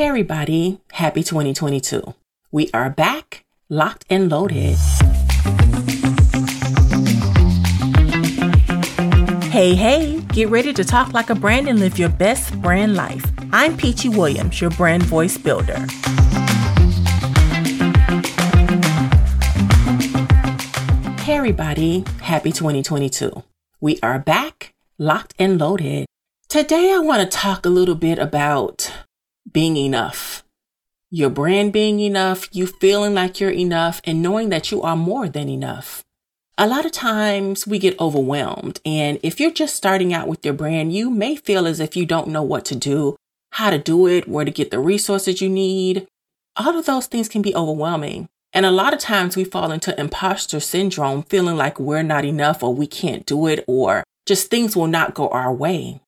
[0.00, 0.80] Hey, everybody.
[0.92, 2.14] Happy 2022.
[2.50, 4.78] We are back, locked and loaded.
[9.50, 13.30] Hey, hey, get ready to talk like a brand and live your best brand life.
[13.52, 15.76] I'm Peachy Williams, your brand voice builder.
[21.20, 22.06] Hey, everybody.
[22.22, 23.42] Happy 2022.
[23.82, 26.06] We are back, locked and loaded.
[26.48, 28.89] Today, I want to talk a little bit about
[29.52, 30.44] being enough.
[31.10, 35.28] Your brand being enough, you feeling like you're enough, and knowing that you are more
[35.28, 36.04] than enough.
[36.56, 38.80] A lot of times we get overwhelmed.
[38.84, 42.04] And if you're just starting out with your brand, you may feel as if you
[42.04, 43.16] don't know what to do,
[43.52, 46.06] how to do it, where to get the resources you need.
[46.56, 48.28] All of those things can be overwhelming.
[48.52, 52.62] And a lot of times we fall into imposter syndrome, feeling like we're not enough
[52.62, 56.00] or we can't do it or just things will not go our way.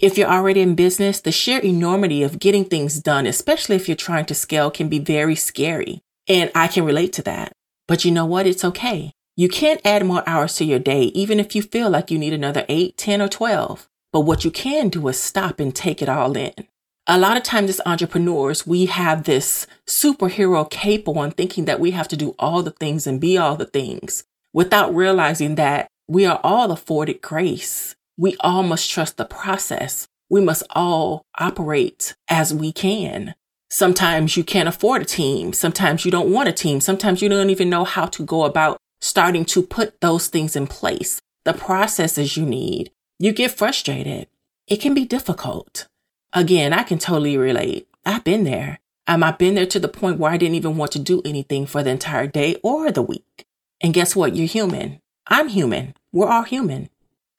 [0.00, 3.96] If you're already in business, the sheer enormity of getting things done, especially if you're
[3.96, 6.02] trying to scale, can be very scary.
[6.26, 7.52] And I can relate to that.
[7.86, 8.46] But you know what?
[8.46, 9.12] It's okay.
[9.36, 12.32] You can't add more hours to your day, even if you feel like you need
[12.32, 13.88] another 8, 10, or 12.
[14.12, 16.54] But what you can do is stop and take it all in.
[17.06, 21.92] A lot of times as entrepreneurs, we have this superhero cape on thinking that we
[21.92, 26.26] have to do all the things and be all the things without realizing that we
[26.26, 30.06] are all afforded grace we all must trust the process.
[30.30, 33.34] We must all operate as we can.
[33.70, 35.52] Sometimes you can't afford a team.
[35.52, 36.80] Sometimes you don't want a team.
[36.80, 40.66] Sometimes you don't even know how to go about starting to put those things in
[40.66, 42.90] place, the processes you need.
[43.18, 44.28] You get frustrated.
[44.66, 45.88] It can be difficult.
[46.32, 47.88] Again, I can totally relate.
[48.04, 48.80] I've been there.
[49.06, 51.66] Um, I've been there to the point where I didn't even want to do anything
[51.66, 53.44] for the entire day or the week.
[53.80, 54.34] And guess what?
[54.34, 55.00] You're human.
[55.26, 55.94] I'm human.
[56.12, 56.88] We're all human.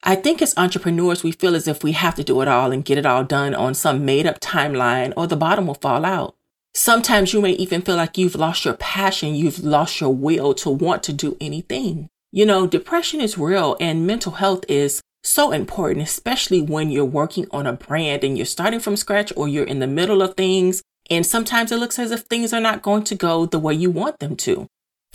[0.07, 2.85] I think as entrepreneurs, we feel as if we have to do it all and
[2.85, 6.35] get it all done on some made up timeline or the bottom will fall out.
[6.75, 10.69] Sometimes you may even feel like you've lost your passion, you've lost your will to
[10.69, 12.07] want to do anything.
[12.31, 17.47] You know, depression is real and mental health is so important, especially when you're working
[17.49, 20.83] on a brand and you're starting from scratch or you're in the middle of things.
[21.09, 23.89] And sometimes it looks as if things are not going to go the way you
[23.89, 24.67] want them to.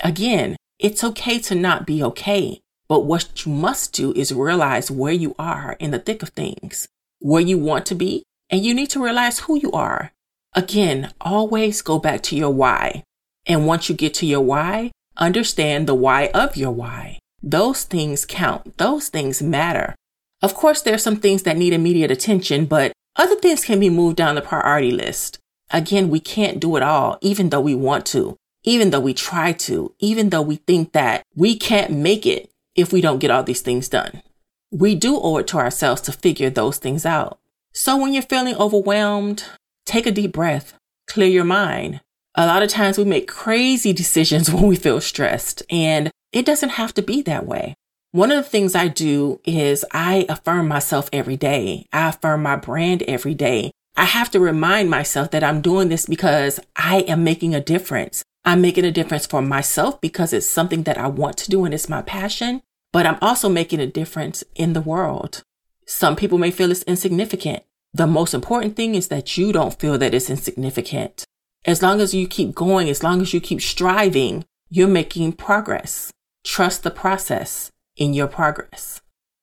[0.02, 2.60] Again, it's okay to not be okay.
[2.90, 6.88] But what you must do is realize where you are in the thick of things,
[7.20, 10.10] where you want to be, and you need to realize who you are.
[10.54, 13.04] Again, always go back to your why.
[13.46, 17.20] And once you get to your why, understand the why of your why.
[17.40, 18.76] Those things count.
[18.78, 19.94] Those things matter.
[20.42, 23.88] Of course, there are some things that need immediate attention, but other things can be
[23.88, 25.38] moved down the priority list.
[25.70, 29.52] Again, we can't do it all, even though we want to, even though we try
[29.52, 32.50] to, even though we think that we can't make it
[32.80, 34.22] if we don't get all these things done.
[34.70, 37.38] We do owe it to ourselves to figure those things out.
[37.72, 39.44] So when you're feeling overwhelmed,
[39.86, 40.74] take a deep breath,
[41.06, 42.00] clear your mind.
[42.34, 46.70] A lot of times we make crazy decisions when we feel stressed, and it doesn't
[46.70, 47.74] have to be that way.
[48.12, 51.86] One of the things I do is I affirm myself every day.
[51.92, 53.70] I affirm my brand every day.
[53.96, 58.24] I have to remind myself that I'm doing this because I am making a difference.
[58.44, 61.72] I'm making a difference for myself because it's something that I want to do and
[61.74, 62.62] it's my passion,
[62.92, 65.42] but I'm also making a difference in the world.
[65.86, 67.62] Some people may feel it's insignificant.
[67.92, 71.24] The most important thing is that you don't feel that it's insignificant.
[71.64, 76.12] As long as you keep going, as long as you keep striving, you're making progress.
[76.44, 79.02] Trust the process in your progress.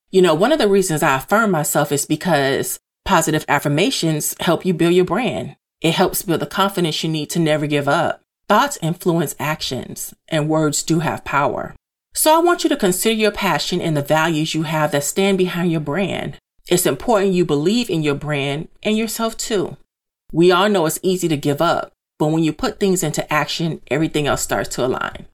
[0.09, 4.73] You know, one of the reasons I affirm myself is because positive affirmations help you
[4.73, 5.57] build your brand.
[5.81, 8.21] It helps build the confidence you need to never give up.
[8.47, 11.75] Thoughts influence actions, and words do have power.
[12.17, 15.37] So I want you to consider your passion and the values you have that stand
[15.37, 16.39] behind your brand.
[16.67, 19.77] It's important you believe in your brand and yourself too.
[20.33, 23.83] We all know it's easy to give up, but when you put things into action,
[23.91, 25.27] everything else starts to align.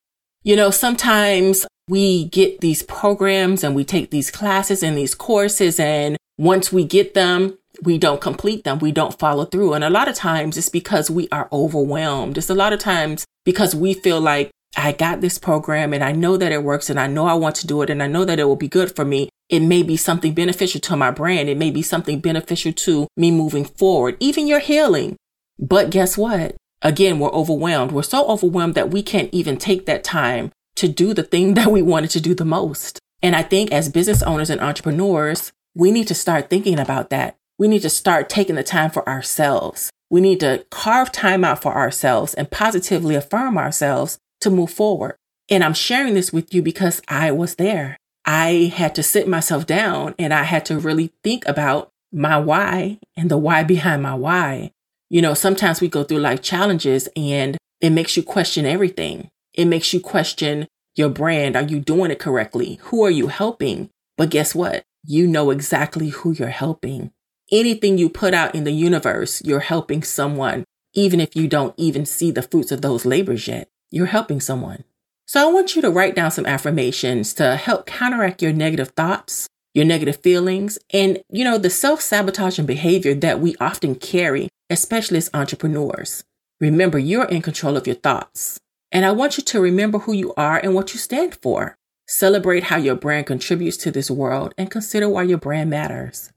[0.43, 5.79] You know, sometimes we get these programs and we take these classes and these courses,
[5.79, 8.79] and once we get them, we don't complete them.
[8.79, 9.73] We don't follow through.
[9.73, 12.37] And a lot of times it's because we are overwhelmed.
[12.37, 16.11] It's a lot of times because we feel like I got this program and I
[16.11, 18.25] know that it works and I know I want to do it and I know
[18.25, 19.29] that it will be good for me.
[19.49, 21.49] It may be something beneficial to my brand.
[21.49, 25.15] It may be something beneficial to me moving forward, even your healing.
[25.59, 26.55] But guess what?
[26.81, 27.91] Again, we're overwhelmed.
[27.91, 31.71] We're so overwhelmed that we can't even take that time to do the thing that
[31.71, 32.99] we wanted to do the most.
[33.21, 37.35] And I think as business owners and entrepreneurs, we need to start thinking about that.
[37.57, 39.91] We need to start taking the time for ourselves.
[40.09, 45.15] We need to carve time out for ourselves and positively affirm ourselves to move forward.
[45.49, 47.97] And I'm sharing this with you because I was there.
[48.25, 52.99] I had to sit myself down and I had to really think about my why
[53.17, 54.71] and the why behind my why.
[55.09, 59.29] You know, sometimes we go through life challenges and it makes you question everything.
[59.53, 61.55] It makes you question your brand.
[61.55, 62.79] Are you doing it correctly?
[62.83, 63.89] Who are you helping?
[64.17, 64.83] But guess what?
[65.05, 67.11] You know exactly who you're helping.
[67.51, 70.63] Anything you put out in the universe, you're helping someone,
[70.93, 73.69] even if you don't even see the fruits of those labors yet.
[73.93, 74.85] You're helping someone.
[75.27, 79.47] So I want you to write down some affirmations to help counteract your negative thoughts,
[79.75, 85.19] your negative feelings, and, you know, the self sabotaging behavior that we often carry, especially
[85.19, 86.23] as entrepreneurs.
[86.59, 88.57] Remember, you're in control of your thoughts.
[88.91, 91.75] And I want you to remember who you are and what you stand for.
[92.07, 96.31] Celebrate how your brand contributes to this world and consider why your brand matters.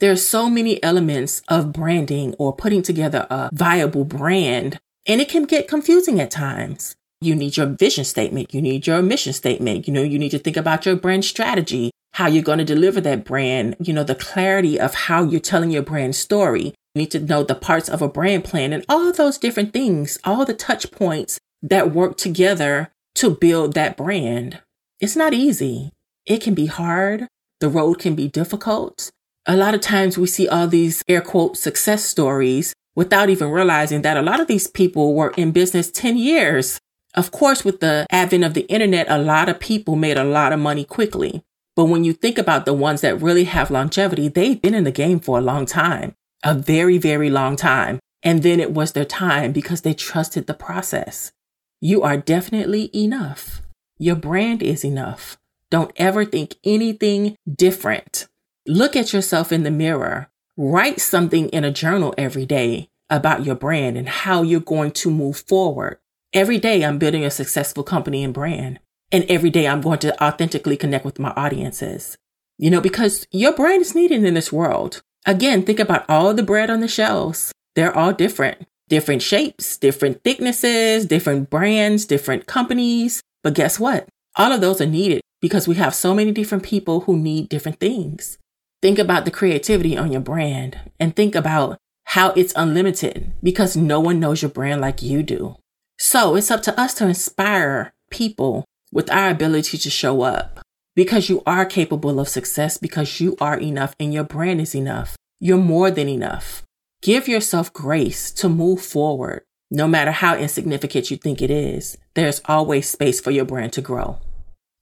[0.00, 5.28] There are so many elements of branding or putting together a viable brand, and it
[5.28, 6.96] can get confusing at times.
[7.20, 8.52] You need your vision statement.
[8.52, 9.86] You need your mission statement.
[9.86, 13.00] You know, you need to think about your brand strategy, how you're going to deliver
[13.00, 16.74] that brand, you know, the clarity of how you're telling your brand story.
[16.94, 20.18] You need to know the parts of a brand plan and all those different things,
[20.24, 24.60] all the touch points that work together to build that brand.
[25.00, 25.92] It's not easy.
[26.26, 27.28] It can be hard.
[27.60, 29.10] The road can be difficult.
[29.46, 34.02] A lot of times we see all these air quote success stories without even realizing
[34.02, 36.80] that a lot of these people were in business 10 years.
[37.14, 40.52] Of course, with the advent of the internet, a lot of people made a lot
[40.52, 41.42] of money quickly.
[41.76, 44.90] But when you think about the ones that really have longevity, they've been in the
[44.90, 48.00] game for a long time, a very, very long time.
[48.22, 51.32] And then it was their time because they trusted the process.
[51.80, 53.62] You are definitely enough.
[53.98, 55.36] Your brand is enough.
[55.70, 58.26] Don't ever think anything different.
[58.66, 60.28] Look at yourself in the mirror.
[60.58, 65.10] Write something in a journal every day about your brand and how you're going to
[65.10, 65.98] move forward.
[66.32, 68.80] Every day I'm building a successful company and brand.
[69.12, 72.16] And every day I'm going to authentically connect with my audiences.
[72.56, 75.02] You know, because your brand is needed in this world.
[75.26, 77.52] Again, think about all the bread on the shelves.
[77.74, 83.20] They're all different, different shapes, different thicknesses, different brands, different companies.
[83.42, 84.08] But guess what?
[84.36, 87.78] All of those are needed because we have so many different people who need different
[87.78, 88.38] things.
[88.86, 93.98] Think about the creativity on your brand and think about how it's unlimited because no
[93.98, 95.56] one knows your brand like you do.
[95.98, 100.60] So it's up to us to inspire people with our ability to show up
[100.94, 105.16] because you are capable of success because you are enough and your brand is enough.
[105.40, 106.62] You're more than enough.
[107.02, 109.42] Give yourself grace to move forward.
[109.68, 113.80] No matter how insignificant you think it is, there's always space for your brand to
[113.80, 114.20] grow.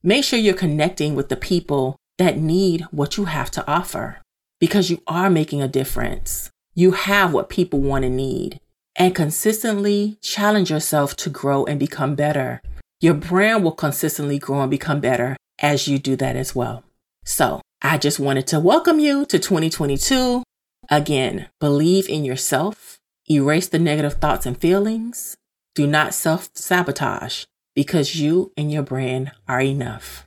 [0.03, 4.21] Make sure you're connecting with the people that need what you have to offer
[4.59, 6.49] because you are making a difference.
[6.73, 8.59] You have what people want and need
[8.95, 12.61] and consistently challenge yourself to grow and become better.
[13.01, 16.83] Your brand will consistently grow and become better as you do that as well.
[17.25, 20.43] So I just wanted to welcome you to 2022.
[20.89, 22.97] Again, believe in yourself,
[23.29, 25.35] erase the negative thoughts and feelings.
[25.73, 27.43] Do not self sabotage
[27.75, 30.25] because you and your brand are enough.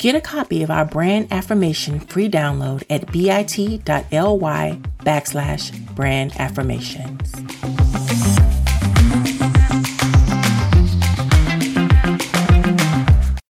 [0.00, 7.32] Get a copy of our brand affirmation free download at bit.ly backslash brand affirmations.